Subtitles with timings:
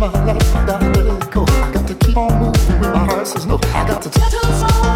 [0.00, 1.44] my life, I gotta let it go.
[1.44, 3.60] Got to keep on moving when my heart says no.
[3.74, 4.89] I got to tell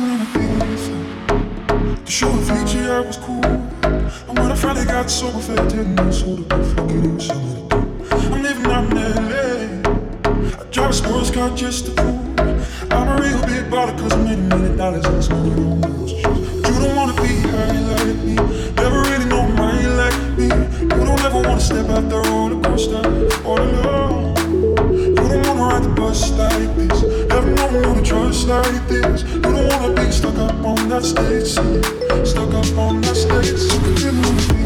[0.00, 3.44] when I think To show Avicii I was cool.
[3.44, 7.68] And when I finally got sober for 10 years Old, I forget it was something
[7.68, 7.76] to
[8.16, 10.60] I'm living out in L.A.
[10.60, 12.18] I drive a sports car just to fool.
[12.92, 15.80] I'm a real big baller cause I made a million dollars And it's money on
[15.80, 16.22] those shoes
[16.68, 18.34] You don't wanna be high like me.
[18.82, 20.46] Never really know my like me.
[20.82, 23.02] You don't ever wanna step out the roller coaster.
[23.44, 24.36] All alone.
[24.90, 27.07] You don't wanna ride the bus like this.
[27.48, 27.54] You
[27.94, 29.22] to trust like this.
[29.22, 31.48] You don't wanna be stuck up on that stage,
[32.28, 34.57] stuck up on that stage.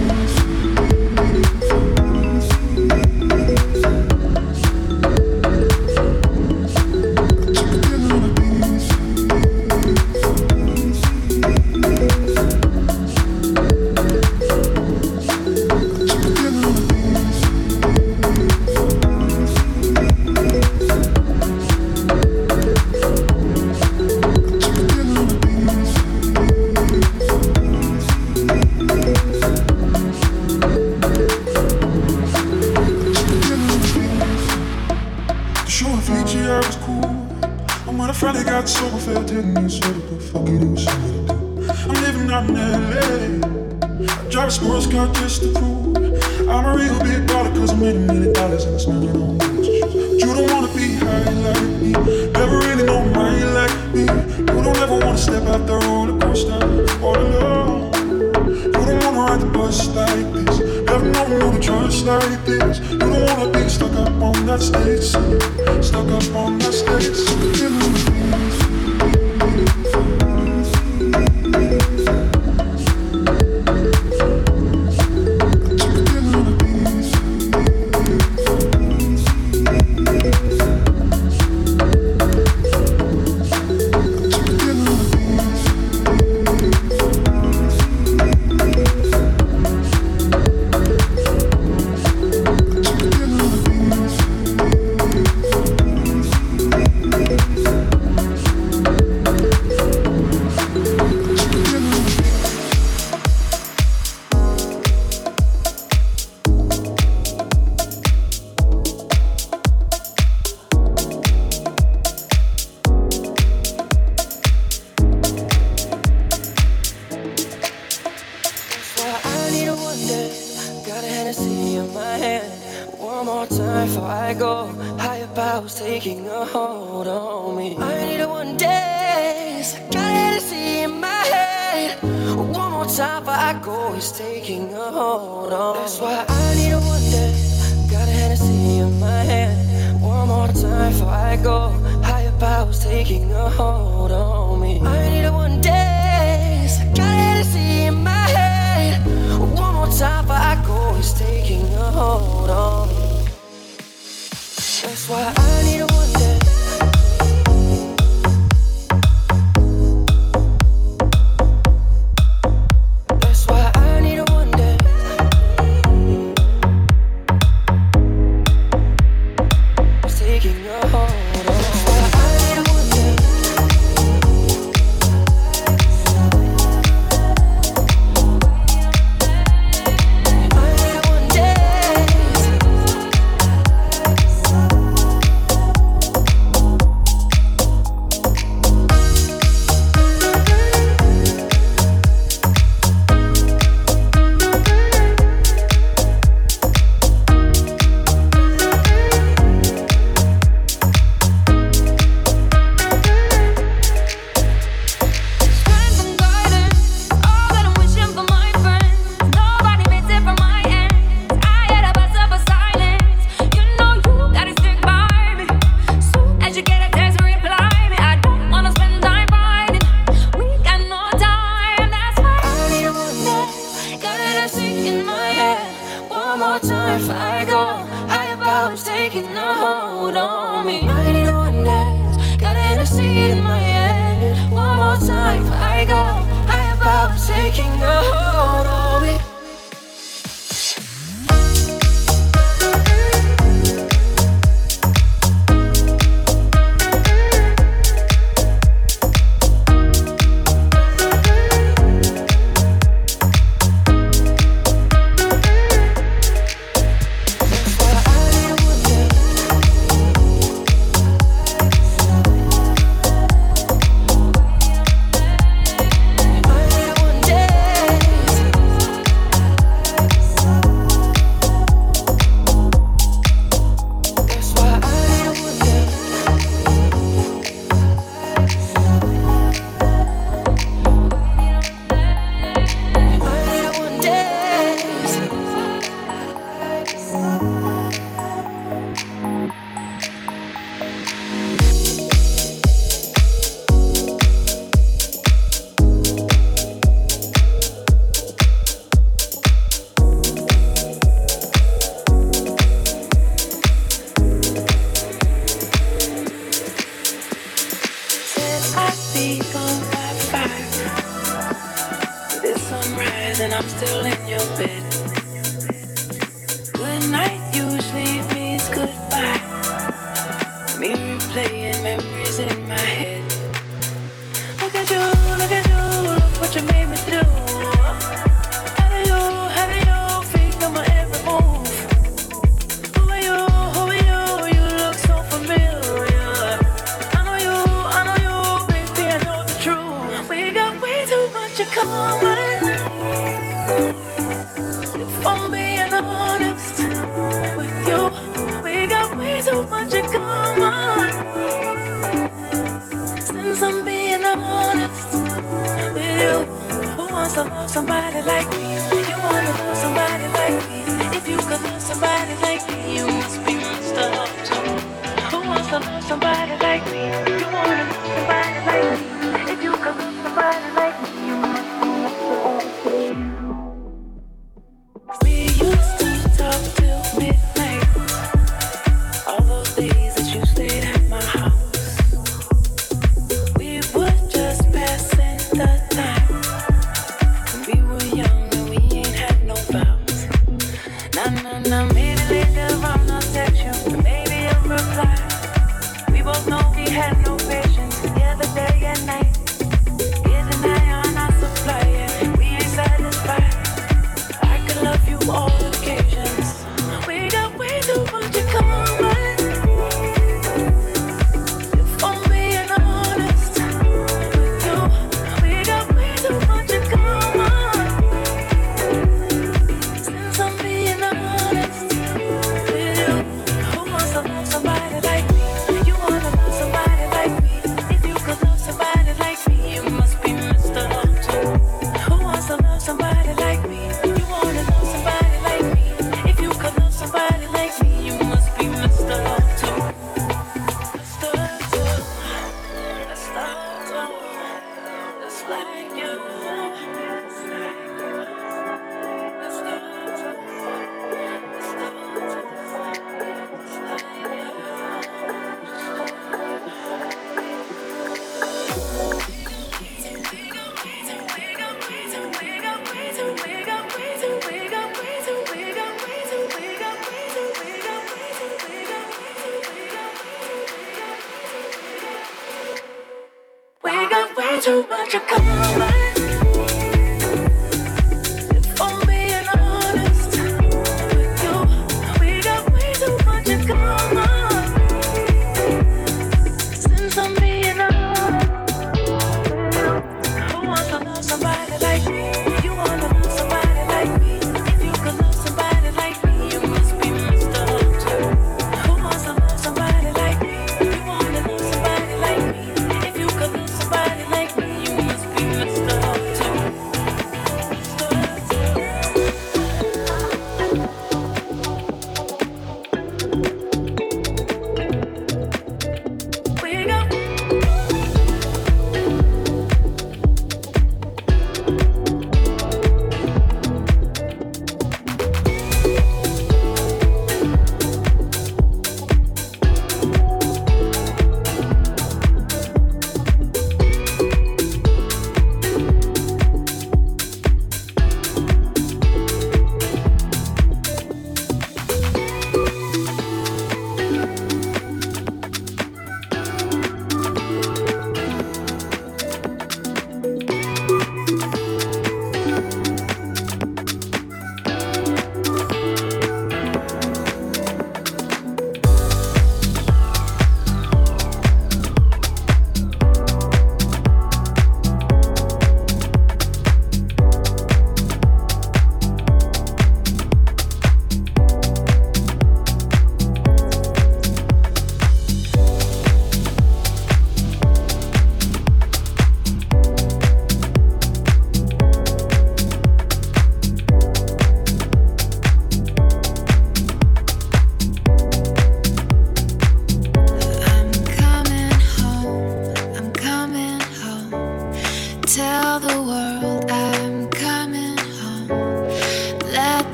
[66.84, 67.51] States.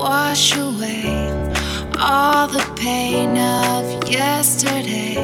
[0.00, 1.30] wash away
[1.98, 5.18] all the pain of yesterday.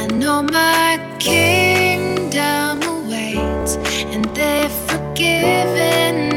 [0.00, 3.76] I know my kingdom awaits,
[4.14, 6.29] and they've forgiven.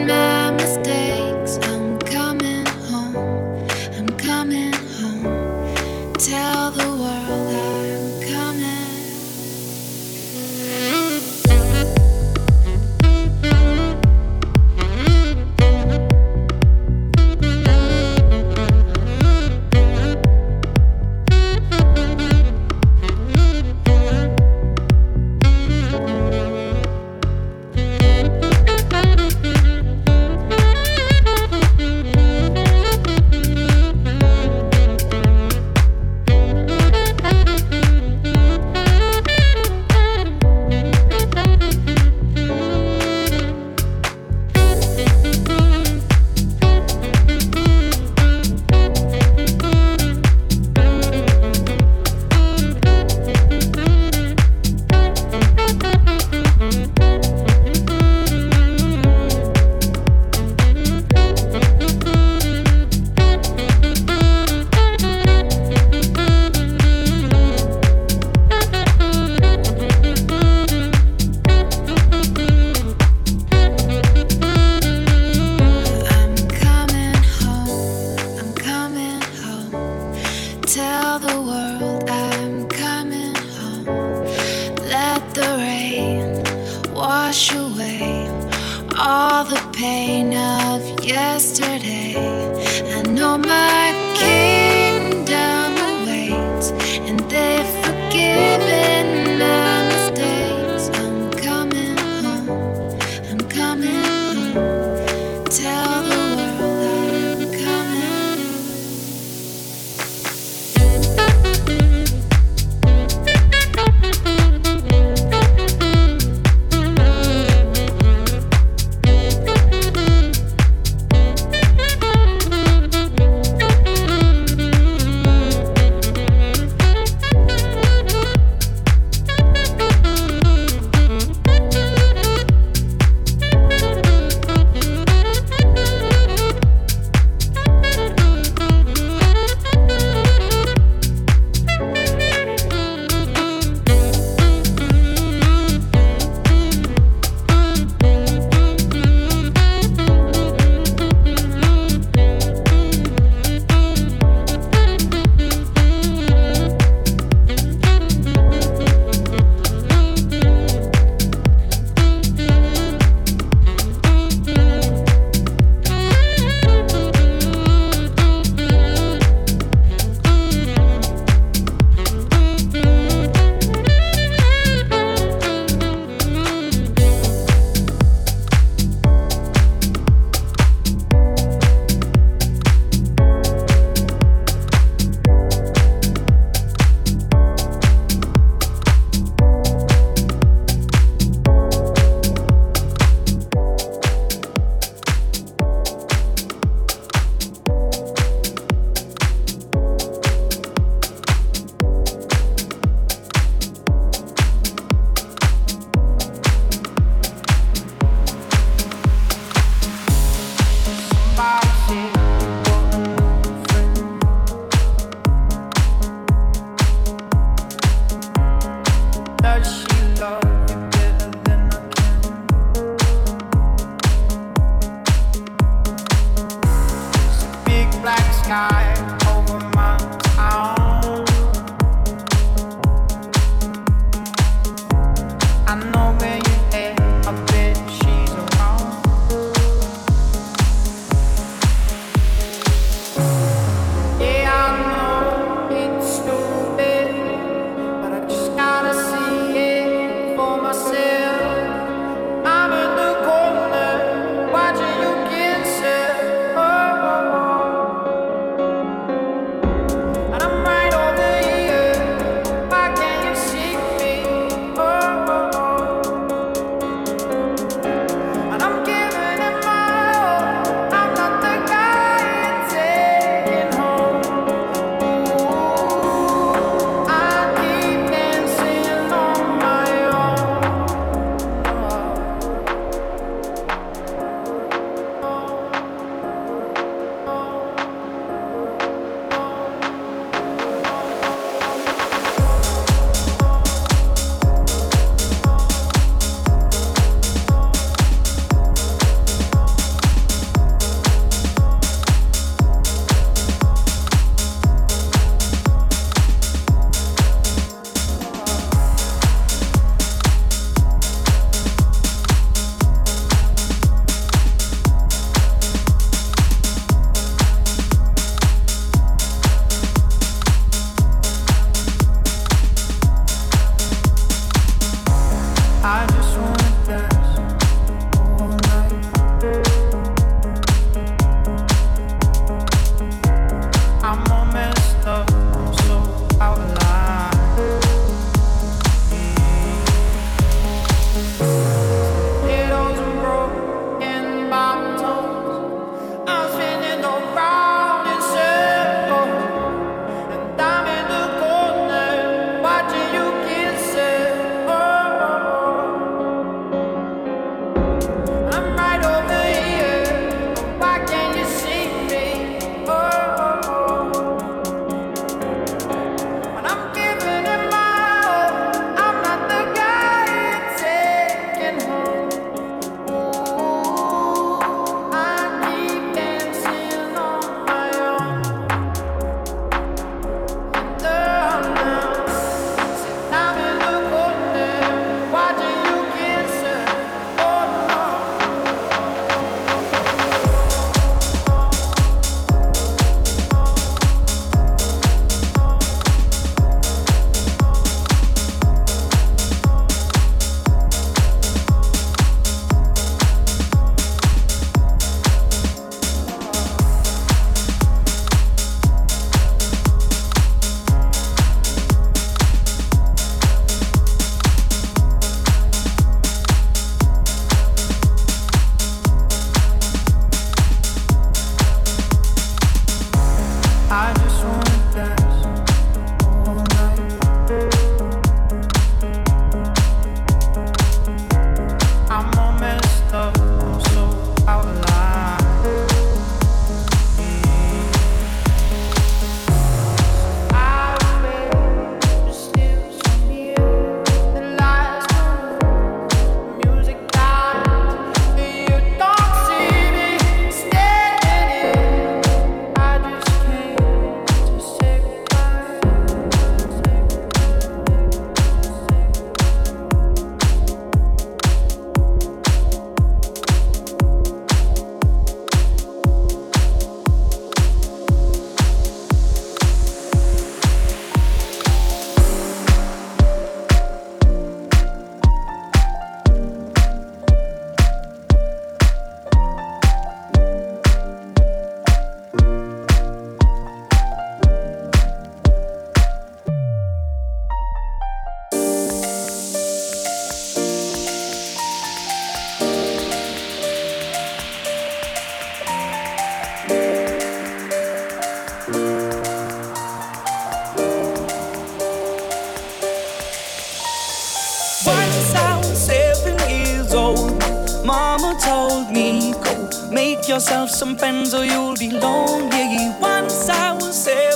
[510.34, 512.89] yourself some friends or you'll be lonely.
[513.00, 514.33] Once I was saved.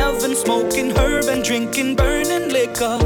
[0.00, 2.96] heaven, smoking herb and drinking burning liquor.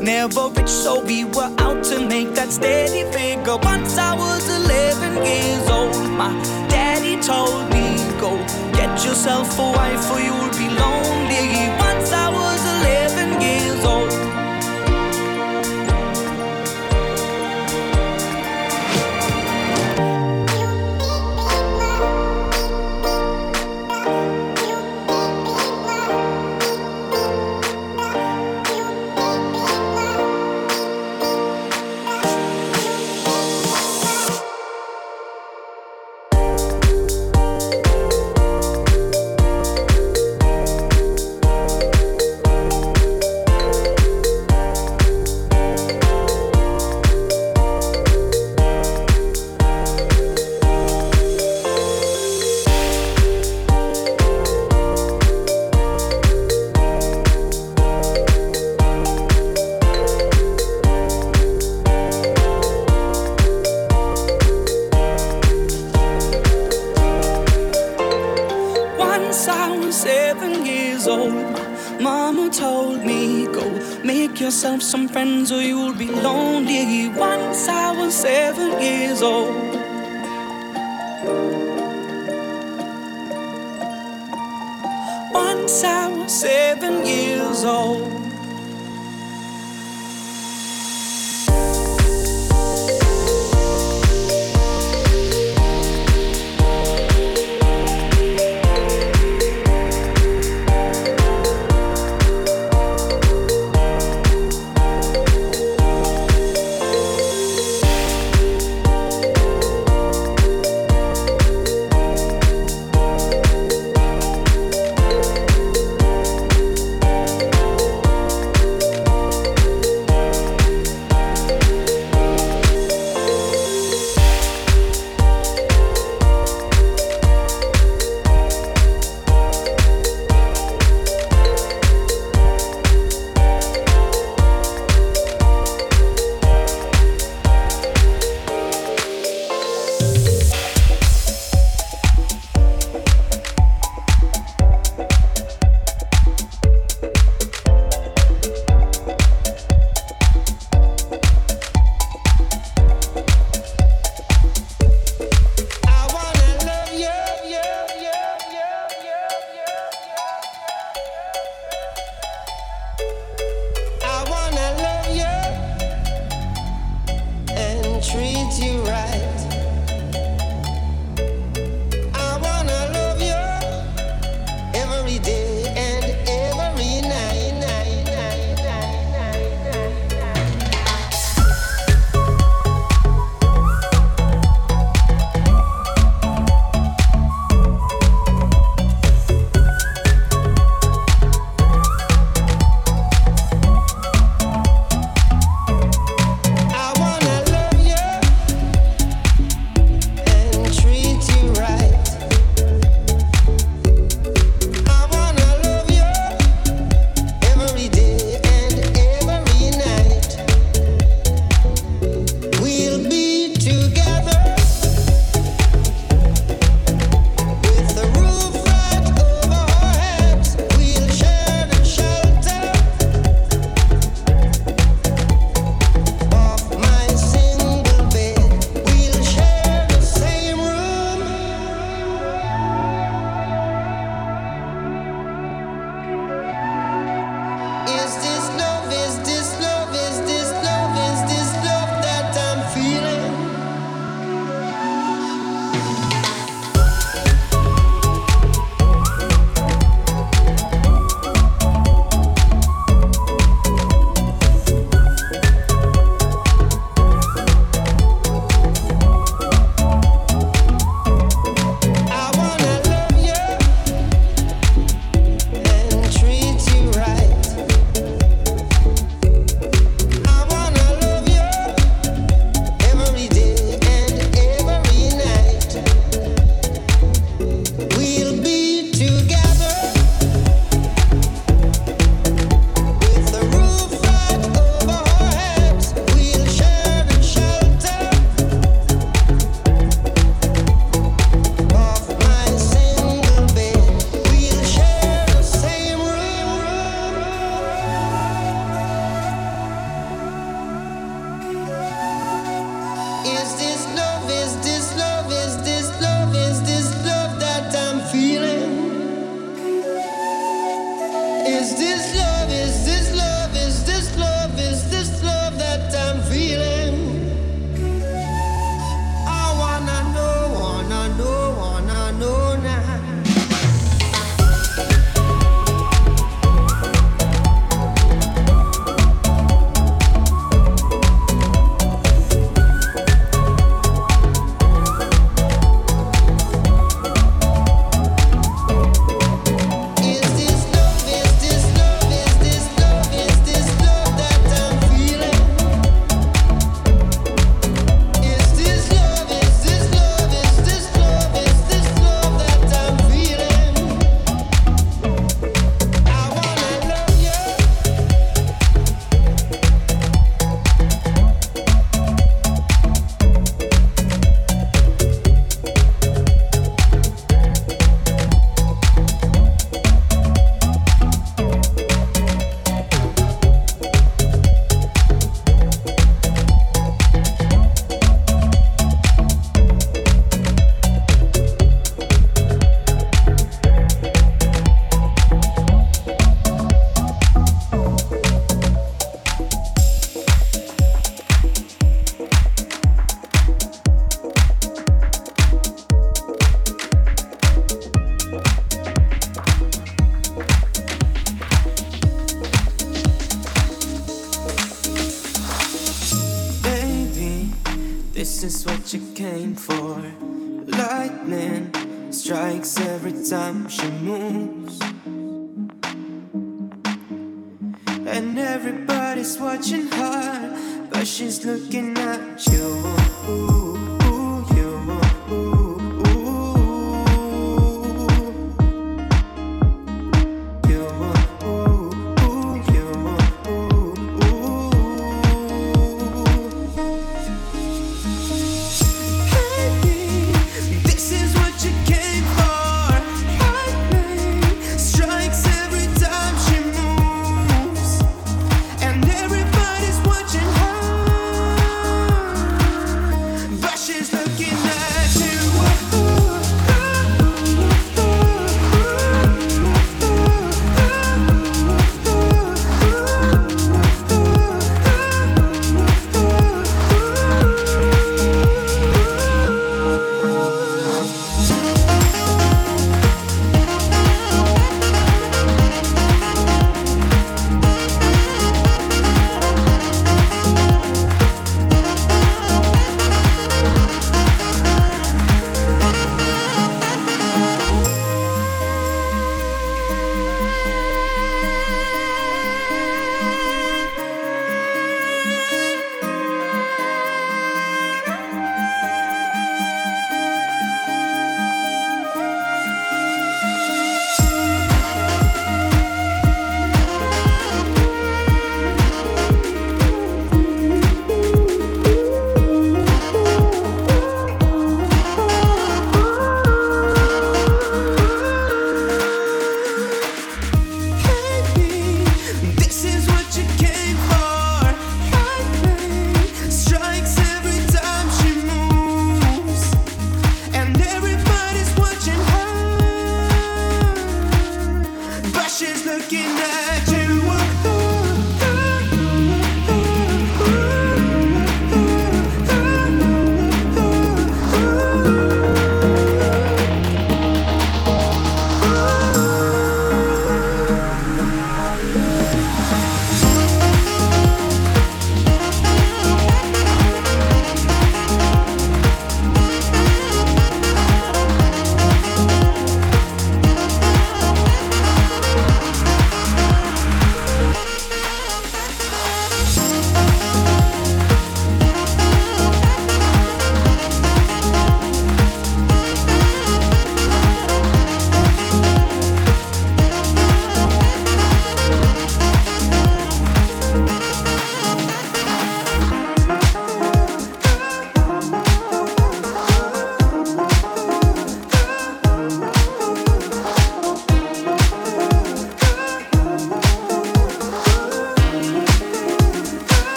[0.00, 3.58] Never rich, so we were out to make that steady figure.
[3.72, 6.32] Once I was 11 years old, my
[6.74, 7.86] daddy told me,
[8.20, 8.30] Go
[8.78, 11.83] get yourself a wife, or you'll be lonely.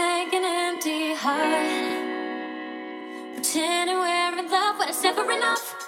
[0.00, 2.04] like an empty heart.
[3.34, 5.79] Pretending we're in love, but it's never enough.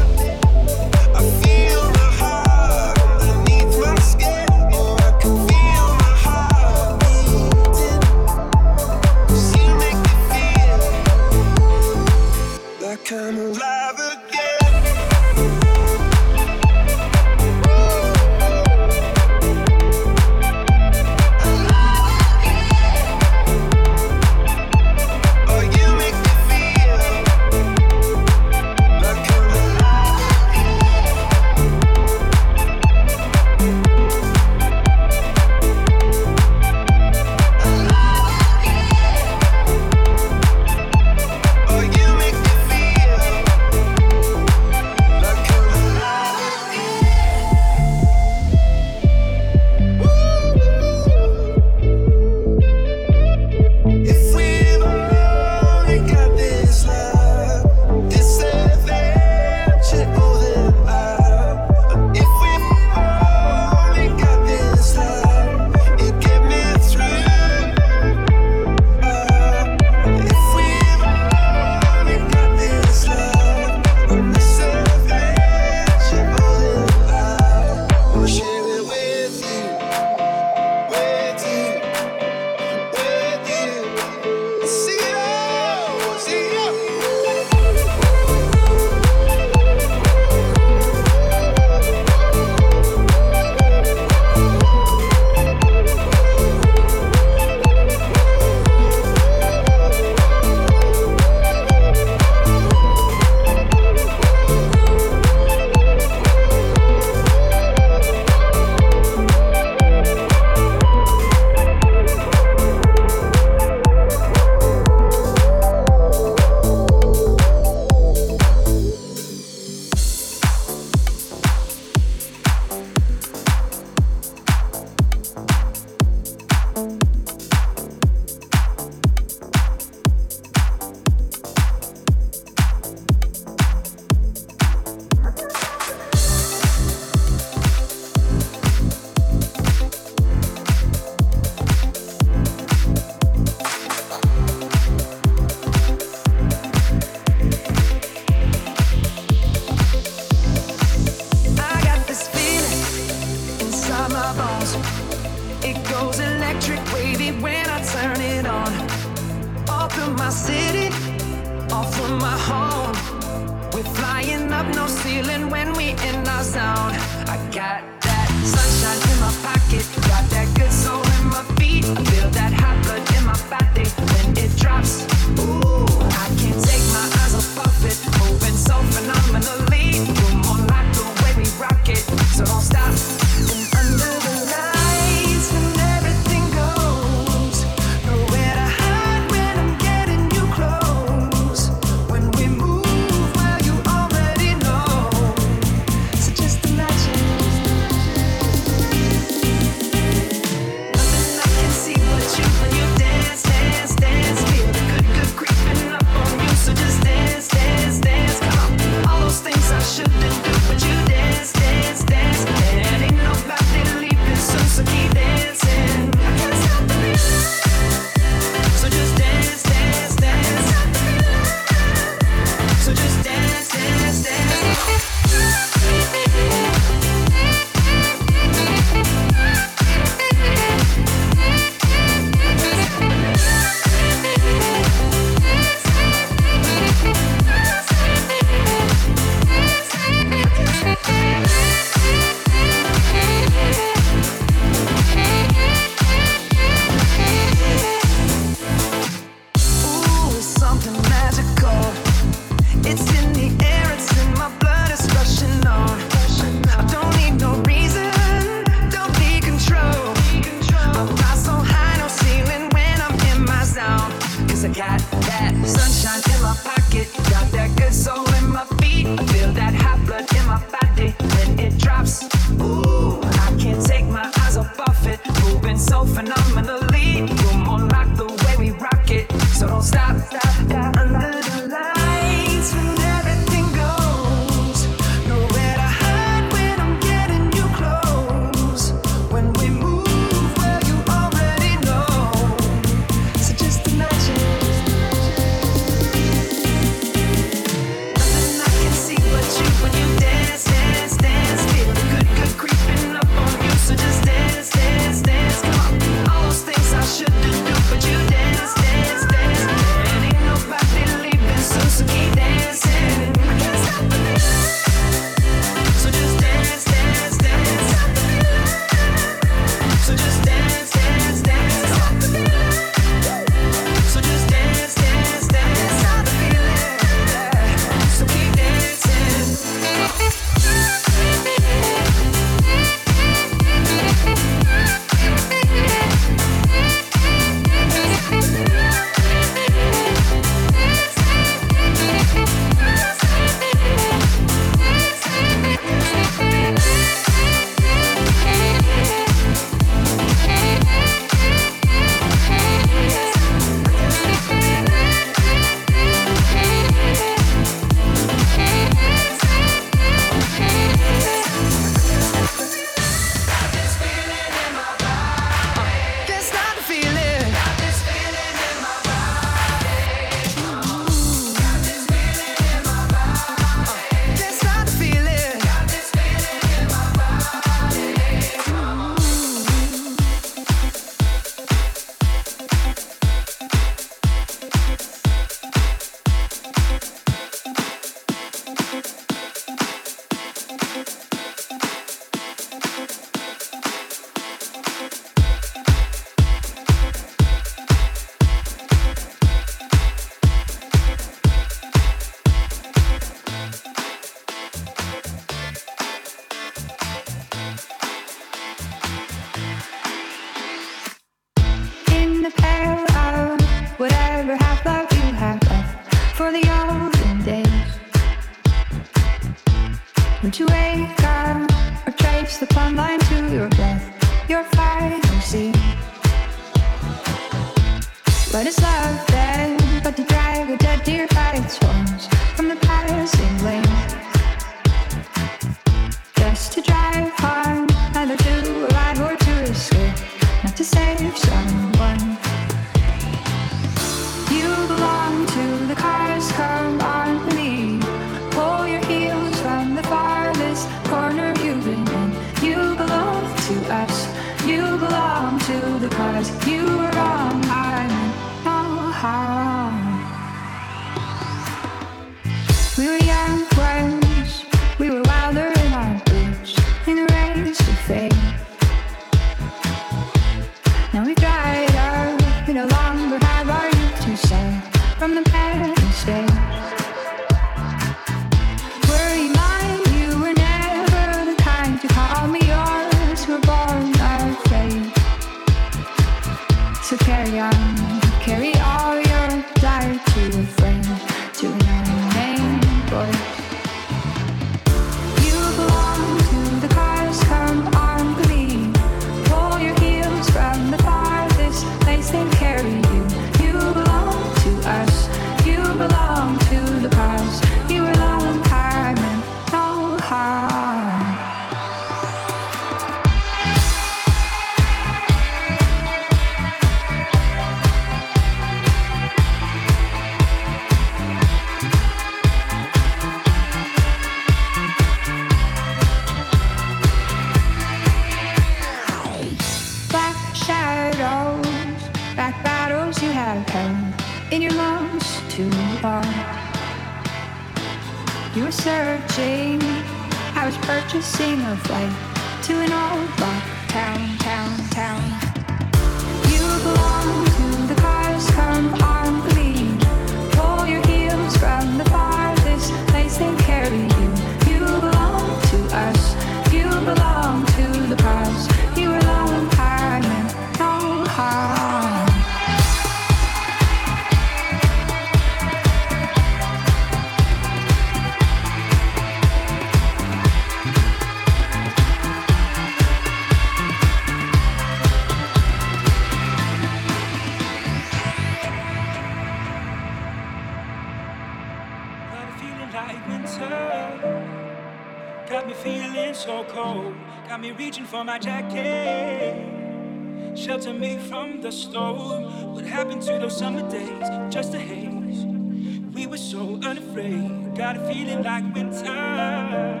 [597.96, 600.00] got a feeling like winter.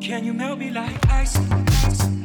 [0.00, 1.36] Can you melt me like ice?
[1.36, 2.21] ice?